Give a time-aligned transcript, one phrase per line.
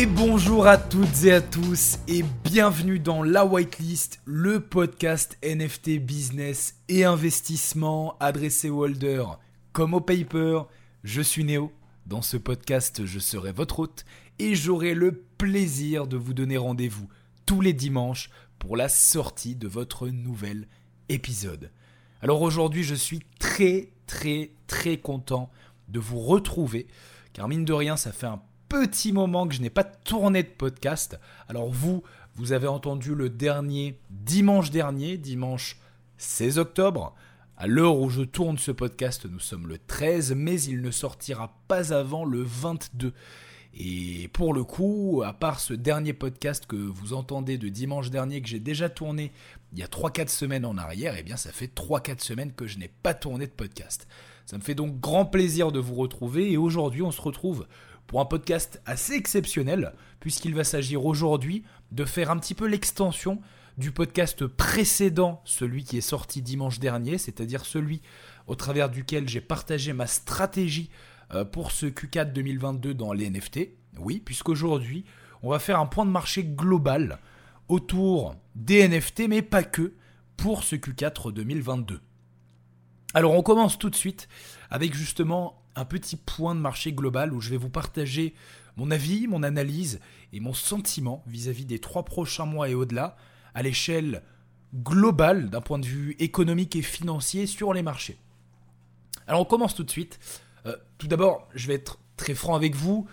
[0.00, 5.98] Et bonjour à toutes et à tous et bienvenue dans La Whitelist, le podcast NFT
[5.98, 9.38] business et investissement adressé aux holders
[9.74, 10.62] comme au paper.
[11.04, 11.70] Je suis Néo.
[12.06, 14.06] Dans ce podcast, je serai votre hôte
[14.38, 17.06] et j'aurai le plaisir de vous donner rendez-vous
[17.44, 20.66] tous les dimanches pour la sortie de votre nouvel
[21.10, 21.70] épisode.
[22.22, 25.50] Alors aujourd'hui, je suis très très très content
[25.88, 26.86] de vous retrouver
[27.34, 30.48] car mine de rien, ça fait un petit moment que je n'ai pas tourné de
[30.48, 31.18] podcast.
[31.48, 32.04] Alors vous,
[32.36, 35.76] vous avez entendu le dernier dimanche dernier, dimanche
[36.18, 37.16] 16 octobre.
[37.56, 41.58] À l'heure où je tourne ce podcast, nous sommes le 13, mais il ne sortira
[41.66, 43.12] pas avant le 22.
[43.74, 48.40] Et pour le coup, à part ce dernier podcast que vous entendez de dimanche dernier
[48.40, 49.32] que j'ai déjà tourné
[49.72, 52.78] il y a 3-4 semaines en arrière, eh bien ça fait 3-4 semaines que je
[52.78, 54.06] n'ai pas tourné de podcast.
[54.50, 57.68] Ça me fait donc grand plaisir de vous retrouver et aujourd'hui on se retrouve
[58.08, 63.40] pour un podcast assez exceptionnel, puisqu'il va s'agir aujourd'hui de faire un petit peu l'extension
[63.78, 68.02] du podcast précédent, celui qui est sorti dimanche dernier, c'est-à-dire celui
[68.48, 70.90] au travers duquel j'ai partagé ma stratégie
[71.32, 73.68] euh, pour ce Q4 2022 dans les NFT.
[74.00, 75.04] Oui, puisqu'aujourd'hui,
[75.44, 77.20] on va faire un point de marché global
[77.68, 79.92] autour des NFT, mais pas que,
[80.36, 82.00] pour ce Q4 2022.
[83.12, 84.28] Alors on commence tout de suite
[84.70, 88.34] avec justement un petit point de marché global où je vais vous partager
[88.76, 90.00] mon avis, mon analyse
[90.32, 93.16] et mon sentiment vis-à-vis des trois prochains mois et au-delà
[93.54, 94.22] à l'échelle
[94.74, 98.18] globale d'un point de vue économique et financier sur les marchés.
[99.26, 100.18] Alors on commence tout de suite.
[100.66, 103.06] Euh, tout d'abord, je vais être très franc avec vous.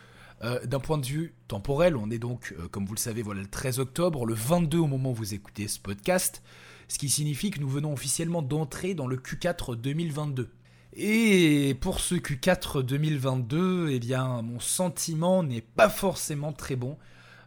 [0.44, 3.42] Euh, d'un point de vue temporel, on est donc, euh, comme vous le savez, voilà
[3.42, 6.44] le 13 octobre, le 22 au moment où vous écoutez ce podcast,
[6.88, 10.50] ce qui signifie que nous venons officiellement d'entrer dans le Q4 2022.
[10.94, 16.98] Et pour ce Q4 2022, eh bien, mon sentiment n'est pas forcément très bon.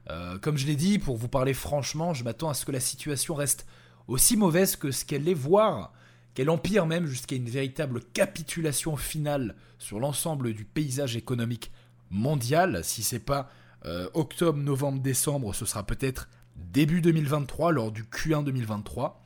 [0.09, 2.81] Euh, comme je l'ai dit, pour vous parler franchement, je m'attends à ce que la
[2.81, 3.67] situation reste
[4.09, 5.93] aussi mauvaise que ce qu'elle est, voire
[6.35, 11.73] qu'elle empire même jusqu'à une véritable capitulation finale sur l'ensemble du paysage économique
[12.11, 12.85] mondial.
[12.85, 13.51] Si c'est pas
[13.85, 19.21] euh, octobre, novembre, décembre, ce sera peut-être début 2023 lors du Q1 2023.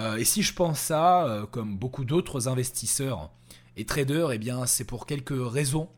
[0.00, 3.30] Euh, et si je pense ça, euh, comme beaucoup d'autres investisseurs
[3.76, 5.90] et traders, eh bien c'est pour quelques raisons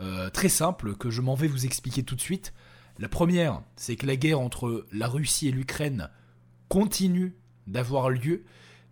[0.00, 2.54] euh, très simples que je m'en vais vous expliquer tout de suite.
[2.98, 6.10] La première, c'est que la guerre entre la Russie et l'Ukraine
[6.68, 8.44] continue d'avoir lieu.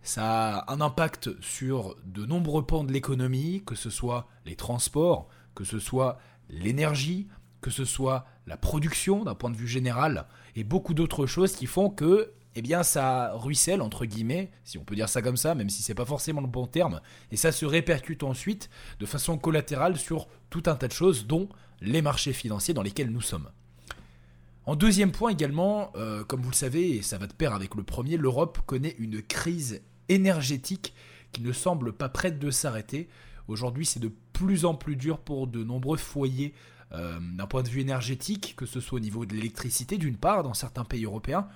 [0.03, 5.29] Ça a un impact sur de nombreux pans de l'économie, que ce soit les transports,
[5.55, 6.19] que ce soit
[6.49, 7.27] l'énergie,
[7.61, 11.65] que ce soit la production d'un point de vue général, et beaucoup d'autres choses qui
[11.65, 15.55] font que eh bien ça ruisselle entre guillemets, si on peut dire ça comme ça,
[15.55, 18.69] même si c'est pas forcément le bon terme, et ça se répercute ensuite
[18.99, 21.49] de façon collatérale sur tout un tas de choses, dont
[21.81, 23.49] les marchés financiers dans lesquels nous sommes.
[24.65, 27.75] En deuxième point également, euh, comme vous le savez, et ça va de pair avec
[27.75, 30.93] le premier, l'Europe connaît une crise énergétique
[31.33, 33.09] qui ne semble pas prête de s'arrêter.
[33.49, 36.53] Aujourd'hui, c'est de plus en plus dur pour de nombreux foyers
[36.93, 40.43] euh, d'un point de vue énergétique, que ce soit au niveau de l'électricité d'une part
[40.43, 41.49] dans certains pays européens,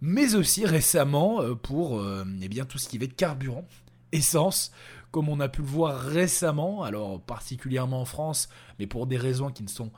[0.00, 3.66] mais aussi récemment euh, pour euh, eh bien, tout ce qui va être carburant,
[4.12, 4.72] essence,
[5.10, 9.50] comme on a pu le voir récemment, alors particulièrement en France, mais pour des raisons
[9.50, 9.90] qui ne sont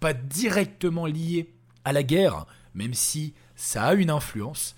[0.00, 1.54] pas directement liées
[1.84, 4.74] à la guerre, même si ça a une influence.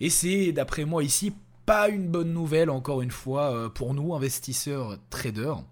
[0.00, 1.32] Et c'est, d'après moi ici,
[1.66, 5.62] pas une bonne nouvelle, encore une fois, euh, pour nous, investisseurs, traders.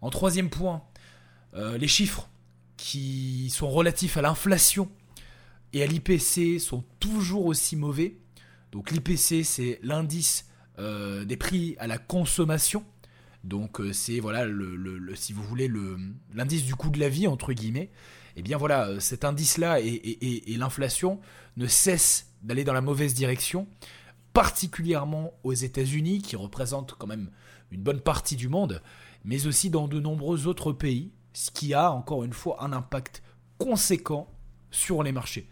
[0.00, 0.82] En troisième point,
[1.54, 2.28] les chiffres
[2.76, 4.90] qui sont relatifs à l'inflation
[5.74, 8.16] et à l'IPC sont toujours aussi mauvais.
[8.72, 10.46] Donc l'IPC, c'est l'indice
[10.78, 12.84] euh, des prix à la consommation.
[13.42, 15.70] Donc euh, c'est voilà le, si vous voulez
[16.32, 17.90] l'indice du coût de la vie entre guillemets.
[18.36, 21.20] Et eh bien voilà euh, cet indice là et, et l'inflation
[21.56, 23.68] ne cessent d'aller dans la mauvaise direction,
[24.32, 27.30] particulièrement aux États-Unis qui représentent quand même
[27.70, 28.82] une bonne partie du monde,
[29.24, 33.22] mais aussi dans de nombreux autres pays, ce qui a encore une fois un impact
[33.58, 34.28] conséquent
[34.70, 35.48] sur les marchés.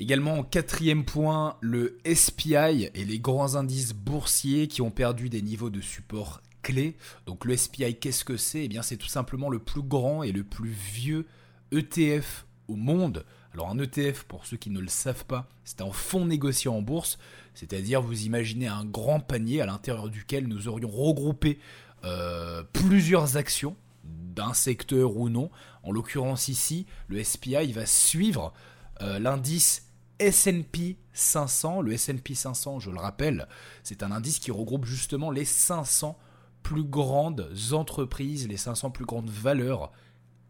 [0.00, 5.68] Également, quatrième point, le SPI et les grands indices boursiers qui ont perdu des niveaux
[5.68, 6.96] de support clés.
[7.26, 8.64] Donc le SPI, qu'est-ce que c'est?
[8.64, 11.26] Eh bien, c'est tout simplement le plus grand et le plus vieux
[11.70, 13.26] ETF au monde.
[13.52, 16.80] Alors un ETF, pour ceux qui ne le savent pas, c'est un fonds négocié en
[16.80, 17.18] bourse,
[17.52, 21.58] c'est-à-dire vous imaginez un grand panier à l'intérieur duquel nous aurions regroupé
[22.04, 25.50] euh, plusieurs actions d'un secteur ou non.
[25.82, 28.54] En l'occurrence ici, le SPI va suivre
[29.02, 29.89] euh, l'indice
[30.20, 31.80] S&P 500.
[31.80, 33.48] Le S&P 500, je le rappelle,
[33.82, 36.16] c'est un indice qui regroupe justement les 500
[36.62, 39.90] plus grandes entreprises, les 500 plus grandes valeurs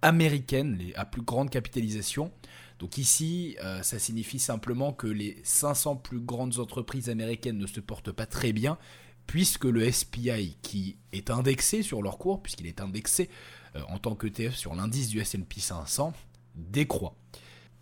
[0.02, 2.32] américaines les, à plus grande capitalisation.
[2.78, 7.80] Donc ici, euh, ça signifie simplement que les 500 plus grandes entreprises américaines ne se
[7.80, 8.78] portent pas très bien,
[9.26, 13.28] puisque le SPI, qui est indexé sur leur cours, puisqu'il est indexé
[13.76, 16.14] euh, en tant qu'ETF sur l'indice du SP 500,
[16.56, 17.14] décroît.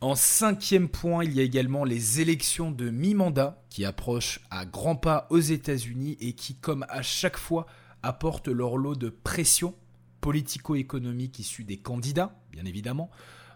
[0.00, 4.94] En cinquième point, il y a également les élections de mi-mandat qui approchent à grands
[4.94, 7.66] pas aux États-Unis et qui, comme à chaque fois,
[8.04, 9.74] apportent leur lot de pression
[10.20, 13.10] politico-économique issue des candidats, bien évidemment.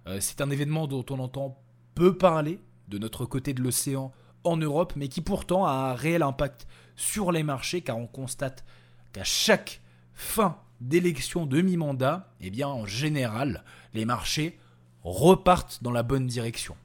[0.08, 1.62] Euh, c'est un événement dont on entend
[1.94, 4.10] peu parler de notre côté de l'océan
[4.42, 6.66] en Europe, mais qui pourtant a un réel impact
[6.96, 8.64] sur les marchés, car on constate
[9.12, 9.80] qu'à chaque
[10.12, 13.62] fin d'élection de mi-mandat, eh bien en général,
[13.94, 14.58] les marchés
[15.04, 16.76] repartent dans la bonne direction.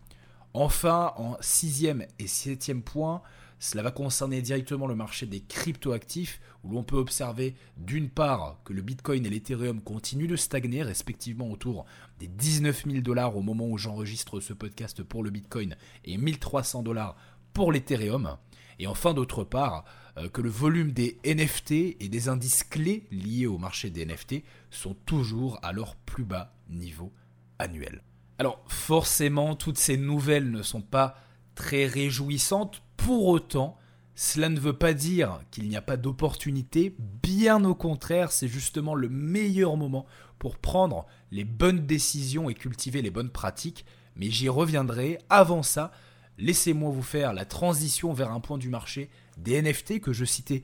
[0.53, 3.21] Enfin, en sixième et septième point,
[3.59, 8.73] cela va concerner directement le marché des cryptoactifs, où l'on peut observer d'une part que
[8.73, 11.85] le Bitcoin et l'Ethereum continuent de stagner, respectivement autour
[12.19, 15.75] des 19 000 dollars au moment où j'enregistre ce podcast pour le Bitcoin
[16.05, 17.15] et 1300 dollars
[17.53, 18.37] pour l'Ethereum.
[18.79, 19.85] Et enfin, d'autre part,
[20.17, 24.43] euh, que le volume des NFT et des indices clés liés au marché des NFT
[24.69, 27.11] sont toujours à leur plus bas niveau
[27.57, 28.03] annuel.
[28.39, 31.15] Alors forcément, toutes ces nouvelles ne sont pas
[31.55, 32.83] très réjouissantes.
[32.95, 33.77] Pour autant,
[34.15, 36.95] cela ne veut pas dire qu'il n'y a pas d'opportunité.
[36.99, 40.05] Bien au contraire, c'est justement le meilleur moment
[40.39, 43.85] pour prendre les bonnes décisions et cultiver les bonnes pratiques.
[44.15, 45.19] Mais j'y reviendrai.
[45.29, 45.91] Avant ça,
[46.37, 50.63] laissez-moi vous faire la transition vers un point du marché des NFT que je citais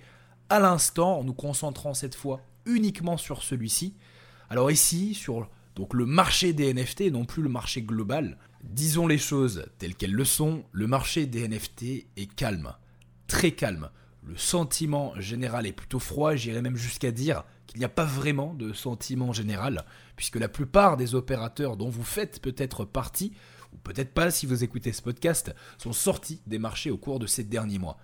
[0.50, 3.96] à l'instant en nous concentrant cette fois uniquement sur celui-ci.
[4.50, 8.38] Alors ici, sur donc le marché des NFT, non plus le marché global.
[8.64, 11.84] Disons les choses telles qu'elles le sont, le marché des NFT
[12.16, 12.74] est calme,
[13.28, 13.90] très calme.
[14.26, 18.54] Le sentiment général est plutôt froid, j'irais même jusqu'à dire qu'il n'y a pas vraiment
[18.54, 19.84] de sentiment général,
[20.16, 23.34] puisque la plupart des opérateurs dont vous faites peut-être partie,
[23.74, 27.28] ou peut-être pas si vous écoutez ce podcast, sont sortis des marchés au cours de
[27.28, 27.98] ces derniers mois.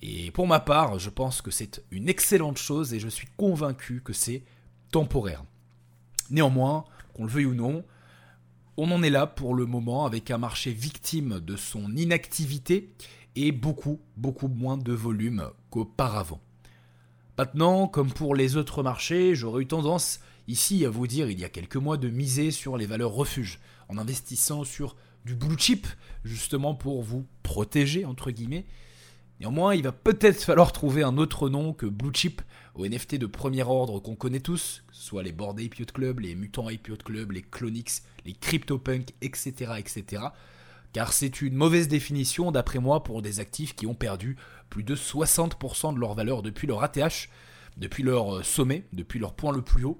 [0.00, 4.00] Et pour ma part, je pense que c'est une excellente chose et je suis convaincu
[4.02, 4.44] que c'est
[4.90, 5.44] temporaire.
[6.30, 7.84] Néanmoins, qu'on le veuille ou non,
[8.76, 12.92] on en est là pour le moment avec un marché victime de son inactivité
[13.36, 16.40] et beaucoup, beaucoup moins de volume qu'auparavant.
[17.36, 21.44] Maintenant, comme pour les autres marchés, j'aurais eu tendance ici à vous dire il y
[21.44, 25.86] a quelques mois de miser sur les valeurs refuges, en investissant sur du blue chip,
[26.24, 28.66] justement pour vous protéger, entre guillemets,
[29.40, 32.42] Néanmoins, il va peut-être falloir trouver un autre nom que Blue Chip
[32.74, 36.20] aux NFT de premier ordre qu'on connaît tous, que ce soit les Bored Ape Club,
[36.20, 40.24] les Mutant Ape Club, les Clonix, les CryptoPunk, etc., etc.
[40.92, 44.36] Car c'est une mauvaise définition d'après moi pour des actifs qui ont perdu
[44.68, 47.30] plus de 60% de leur valeur depuis leur ATH,
[47.78, 49.98] depuis leur euh, sommet, depuis leur point le plus haut.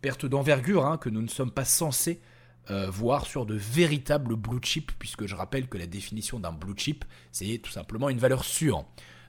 [0.00, 2.20] Perte d'envergure hein, que nous ne sommes pas censés
[2.70, 6.76] euh, voire sur de véritables blue chips, puisque je rappelle que la définition d'un blue
[6.76, 8.84] chip, c'est tout simplement une valeur sûre.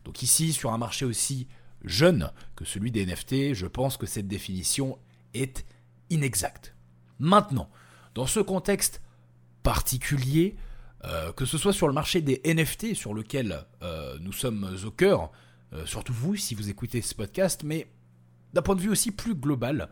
[0.06, 1.48] Donc ici, sur un marché aussi
[1.84, 5.00] jeune que celui des NFT, je pense que cette définition
[5.34, 5.66] est
[6.12, 6.76] inexacte.
[7.18, 7.72] Maintenant,
[8.14, 9.02] dans ce contexte
[9.64, 10.56] particulier,
[11.04, 14.92] euh, que ce soit sur le marché des NFT sur lequel euh, nous sommes au
[14.92, 15.32] cœur,
[15.86, 17.88] surtout vous si vous écoutez ce podcast, mais
[18.54, 19.90] d'un point de vue aussi plus global,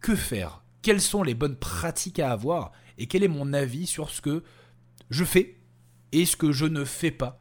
[0.00, 4.08] que faire quelles sont les bonnes pratiques à avoir et quel est mon avis sur
[4.08, 4.42] ce que
[5.10, 5.60] je fais
[6.12, 7.38] et ce que je ne fais pas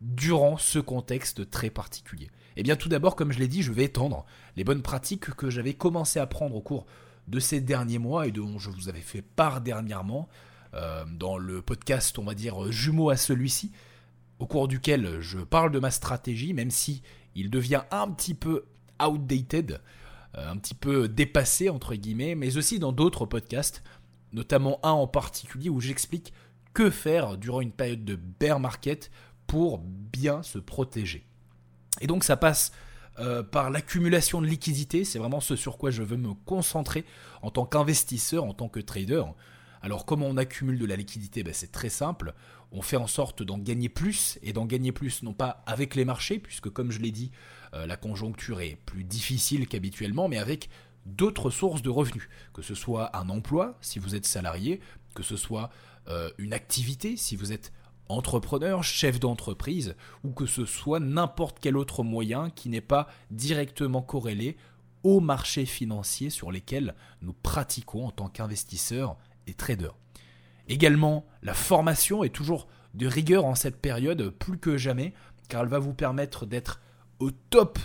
[0.00, 2.30] durant ce contexte très particulier.
[2.56, 4.24] Eh bien tout d'abord, comme je l'ai dit, je vais étendre
[4.56, 6.86] les bonnes pratiques que j'avais commencé à prendre au cours
[7.28, 10.30] de ces derniers mois et dont je vous avais fait part dernièrement
[10.72, 13.70] euh, dans le podcast, on va dire, jumeau à celui-ci,
[14.38, 17.02] au cours duquel je parle de ma stratégie, même si
[17.34, 18.64] il devient un petit peu
[18.98, 19.82] outdated.
[20.36, 23.82] Euh, un petit peu dépassé, entre guillemets, mais aussi dans d'autres podcasts,
[24.32, 26.32] notamment un en particulier où j'explique
[26.72, 29.10] que faire durant une période de bear market
[29.46, 31.26] pour bien se protéger.
[32.00, 32.72] Et donc ça passe
[33.18, 37.04] euh, par l'accumulation de liquidités, c'est vraiment ce sur quoi je veux me concentrer
[37.42, 39.24] en tant qu'investisseur, en tant que trader.
[39.82, 41.42] Alors comment on accumule de la liquidité?
[41.42, 42.32] Ben, C'est très simple,
[42.70, 46.06] on fait en sorte d'en gagner plus, et d'en gagner plus non pas avec les
[46.06, 47.30] marchés, puisque comme je l'ai dit,
[47.72, 50.68] la conjoncture est plus difficile qu'habituellement, mais avec
[51.06, 54.80] d'autres sources de revenus, que ce soit un emploi si vous êtes salarié,
[55.14, 55.70] que ce soit
[56.08, 57.72] euh, une activité si vous êtes
[58.08, 64.02] entrepreneur, chef d'entreprise, ou que ce soit n'importe quel autre moyen qui n'est pas directement
[64.02, 64.56] corrélé
[65.02, 69.96] aux marchés financiers sur lesquels nous pratiquons en tant qu'investisseurs et traders.
[70.68, 75.14] Également, la formation est toujours de rigueur en cette période plus que jamais,
[75.48, 76.80] car elle va vous permettre d'être
[77.22, 77.78] au top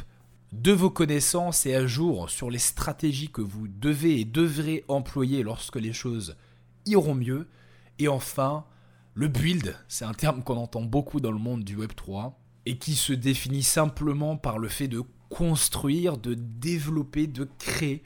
[0.52, 5.44] de vos connaissances et à jour sur les stratégies que vous devez et devrez employer
[5.44, 6.36] lorsque les choses
[6.88, 7.48] iront mieux.
[8.00, 8.66] Et enfin,
[9.14, 12.34] le build, c'est un terme qu'on entend beaucoup dans le monde du Web3
[12.66, 18.04] et qui se définit simplement par le fait de construire, de développer, de créer,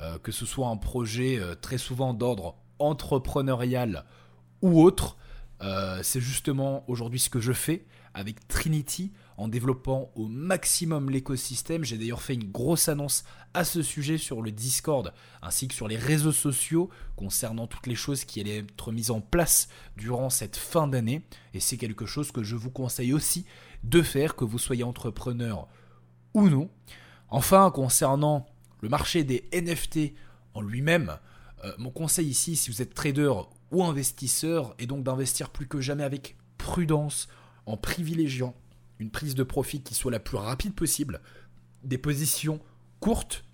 [0.00, 4.04] euh, que ce soit un projet euh, très souvent d'ordre entrepreneurial
[4.62, 5.16] ou autre.
[5.60, 11.84] Euh, c'est justement aujourd'hui ce que je fais avec Trinity en développant au maximum l'écosystème.
[11.84, 13.24] J'ai d'ailleurs fait une grosse annonce
[13.54, 15.12] à ce sujet sur le Discord
[15.42, 19.20] ainsi que sur les réseaux sociaux concernant toutes les choses qui allaient être mises en
[19.20, 21.22] place durant cette fin d'année.
[21.54, 23.44] Et c'est quelque chose que je vous conseille aussi
[23.84, 25.68] de faire, que vous soyez entrepreneur
[26.34, 26.70] ou non.
[27.28, 28.46] Enfin, concernant
[28.80, 30.14] le marché des NFT
[30.54, 31.18] en lui-même,
[31.64, 33.32] euh, mon conseil ici, si vous êtes trader
[33.70, 37.28] ou investisseur, est donc d'investir plus que jamais avec prudence,
[37.66, 38.54] en privilégiant
[39.02, 41.20] une prise de profit qui soit la plus rapide possible,
[41.82, 42.60] des positions
[43.00, 43.44] courtes.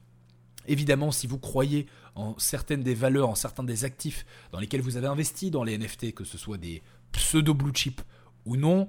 [0.67, 4.99] Évidemment, si vous croyez en certaines des valeurs, en certains des actifs dans lesquels vous
[4.99, 8.02] avez investi dans les NFT, que ce soit des pseudo blue chip
[8.45, 8.88] ou non,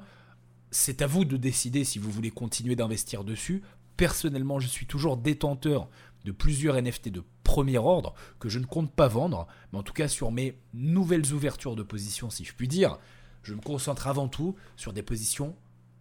[0.70, 3.64] c'est à vous de décider si vous voulez continuer d'investir dessus.
[3.96, 5.88] Personnellement, je suis toujours détenteur
[6.26, 9.94] de plusieurs NFT de premier ordre que je ne compte pas vendre, mais en tout
[9.94, 13.00] cas sur mes nouvelles ouvertures de position, si je puis dire,
[13.44, 15.56] je me concentre avant tout sur des positions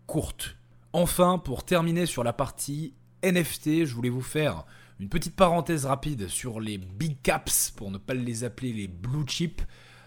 [0.08, 0.56] courtes.
[0.94, 4.64] Enfin, pour terminer sur la partie NFT, je voulais vous faire
[4.98, 9.26] une petite parenthèse rapide sur les big caps, pour ne pas les appeler les blue
[9.26, 9.62] chips,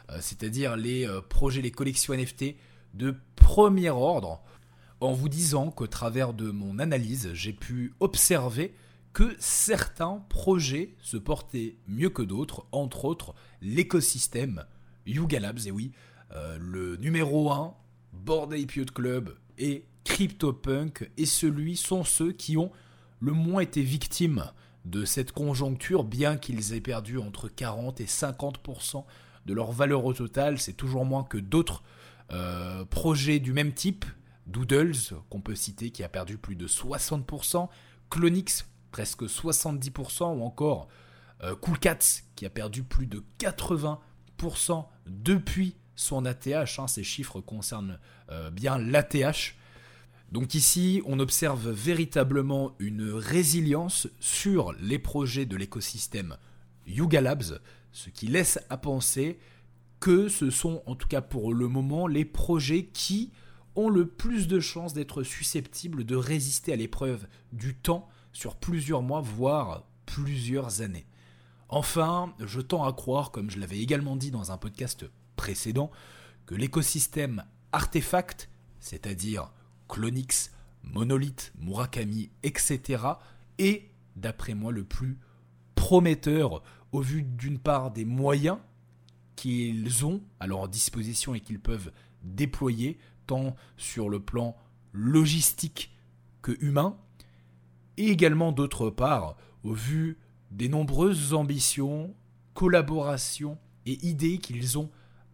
[0.10, 2.56] euh, c'est-à-dire les euh, projets, les collections NFT
[2.96, 4.42] de premier ordre,
[5.00, 8.74] en vous disant qu'au travers de mon analyse, j'ai pu observer
[9.14, 14.66] que certains projets se portaient mieux que d'autres, entre autres l'écosystème
[15.06, 15.92] Yuga Labs, et oui,
[16.32, 17.76] euh, le numéro 1,
[18.14, 22.72] Board Ape Club et CryptoPunk, et celui sont ceux qui ont
[23.20, 24.46] le moins été victimes
[24.86, 29.06] de cette conjoncture, bien qu'ils aient perdu entre 40 et 50%
[29.46, 30.60] de leur valeur au total.
[30.60, 31.84] C'est toujours moins que d'autres
[32.32, 34.06] euh, projets du même type.
[34.48, 34.96] Doodles,
[35.30, 37.70] qu'on peut citer, qui a perdu plus de 60%.
[38.10, 40.38] Clonix, presque 70%.
[40.38, 40.88] Ou encore
[41.44, 41.56] euh,
[42.36, 43.98] qui a perdu plus de 80%
[45.08, 46.80] depuis son ATH.
[46.80, 48.00] Hein, ces chiffres concernent
[48.32, 49.56] euh, bien l'ATH.
[50.32, 56.38] Donc ici, on observe véritablement une résilience sur les projets de l'écosystème
[56.88, 57.60] Yuga Labs,
[57.92, 59.40] ce qui laisse à penser
[60.00, 63.32] que ce sont, en tout cas pour le moment, les projets qui
[63.76, 69.02] ont le plus de chances d'être susceptibles de résister à l'épreuve du temps sur plusieurs
[69.02, 71.06] mois, voire plusieurs années.
[71.70, 75.92] Enfin, je tends à croire, comme je l'avais également dit dans un podcast précédent
[76.46, 79.52] que l'écosystème artefact, c'est-à-dire
[79.92, 80.52] Clonix,
[80.84, 83.04] Monolith, Murakami, etc.,
[83.60, 85.20] est, d'après moi, le plus
[85.76, 88.58] prometteur au vu d'une part des moyens
[89.36, 91.92] qu'ils ont à leur disposition et qu'ils peuvent
[92.24, 94.56] déployer, tant sur le plan
[94.94, 95.94] logistique
[96.42, 96.98] que humain,
[97.98, 100.18] et également d'autre part au vu
[100.52, 102.16] des nombreuses ambitions,
[102.54, 104.90] collaborations et idées qu'ils ont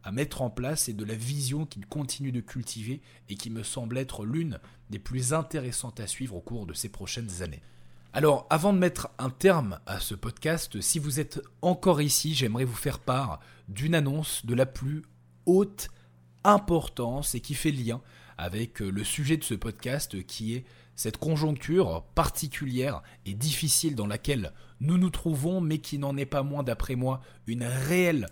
[0.07, 3.61] à mettre en place et de la vision qu'il continue de cultiver et qui me
[3.61, 4.57] semble être l'une
[4.89, 7.61] des plus intéressantes à suivre au cours de ces prochaines années.
[8.13, 12.63] Alors, avant de mettre un terme à ce podcast, si vous êtes encore ici, j'aimerais
[12.63, 15.03] vous faire part d'une annonce de la plus
[15.45, 15.89] haute
[16.45, 18.01] importance et qui fait lien
[18.37, 20.63] avec le sujet de ce podcast qui est
[20.95, 26.43] cette conjoncture particulière et difficile dans laquelle nous nous trouvons, mais qui n'en est pas
[26.43, 28.27] moins, d'après moi, une réelle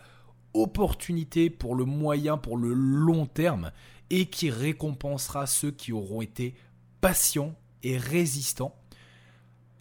[0.56, 3.72] opportunité pour le moyen, pour le long terme,
[4.10, 6.56] et qui récompensera ceux qui auront été
[7.02, 8.76] patients et résistants.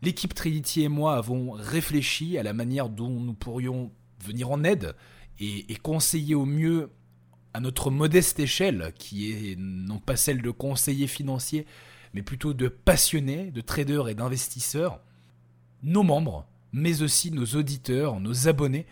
[0.02, 3.90] L'équipe Trinity et moi avons réfléchi à la manière dont nous pourrions
[4.22, 4.94] venir en aide
[5.38, 6.90] et, conseiller au mieux
[7.52, 11.66] à notre modeste échelle, qui est non pas celle de conseillers financiers,
[12.12, 15.00] mais plutôt de passionnés, de traders et d'investisseurs,
[15.82, 18.86] nos membres, mais aussi nos auditeurs, nos abonnés,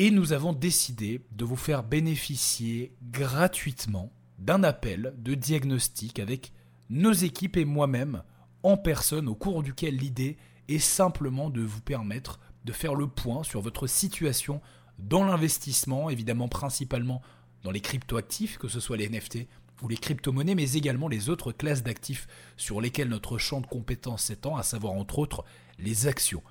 [0.00, 6.54] et nous avons décidé de vous faire bénéficier gratuitement d'un appel de diagnostic avec
[6.88, 8.22] nos équipes et moi-même
[8.62, 10.38] en personne au cours duquel l'idée
[10.68, 14.62] est simplement de vous permettre de faire le point sur votre situation
[14.98, 17.20] dans l'investissement, évidemment principalement
[17.62, 19.48] dans les cryptoactifs, que ce soit les NFT
[19.82, 22.26] ou les crypto-monnaies, mais également les autres classes d'actifs
[22.56, 25.44] sur lesquelles notre champ de compétences s'étend, à savoir entre autres
[25.78, 26.42] les actions.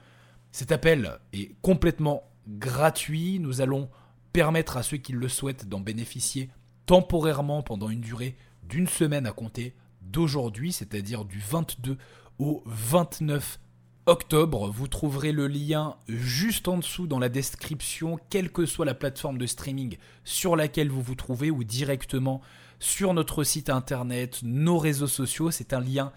[0.51, 3.39] Cet appel est complètement gratuit.
[3.39, 3.89] Nous allons
[4.33, 6.49] permettre à ceux qui le souhaitent d'en bénéficier
[6.85, 11.97] temporairement pendant une durée d'une semaine à compter d'aujourd'hui, c'est-à-dire du 22
[12.39, 13.59] au 29
[14.05, 14.69] octobre.
[14.69, 19.37] Vous trouverez le lien juste en dessous dans la description, quelle que soit la plateforme
[19.37, 22.41] de streaming sur laquelle vous vous trouvez ou directement
[22.79, 25.51] sur notre site internet, nos réseaux sociaux.
[25.51, 26.11] C'est un lien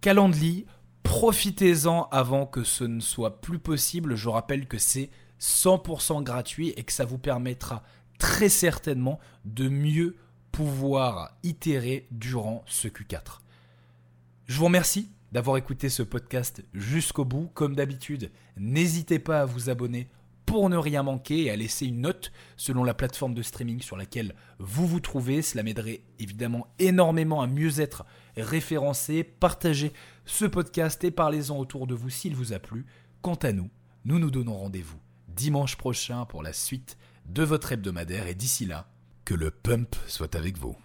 [0.00, 0.66] Calendly.
[1.02, 4.14] Profitez-en avant que ce ne soit plus possible.
[4.14, 5.10] Je rappelle que c'est
[5.42, 7.82] 100% gratuit et que ça vous permettra
[8.18, 10.16] très certainement de mieux
[10.52, 13.40] pouvoir itérer durant ce Q4.
[14.46, 17.50] Je vous remercie d'avoir écouté ce podcast jusqu'au bout.
[17.54, 20.08] Comme d'habitude, n'hésitez pas à vous abonner
[20.46, 23.96] pour ne rien manquer et à laisser une note selon la plateforme de streaming sur
[23.96, 25.42] laquelle vous vous trouvez.
[25.42, 28.04] Cela m'aiderait évidemment énormément à mieux être
[28.36, 29.24] référencé.
[29.24, 29.92] Partagez
[30.24, 32.86] ce podcast et parlez-en autour de vous s'il vous a plu.
[33.22, 33.70] Quant à nous,
[34.04, 35.01] nous nous donnons rendez-vous
[35.34, 36.96] dimanche prochain pour la suite
[37.26, 38.88] de votre hebdomadaire et d'ici là,
[39.24, 40.76] que le pump soit avec vous.